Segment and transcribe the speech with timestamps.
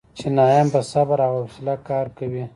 [0.17, 2.43] چینایان په صبر او حوصله کار کوي.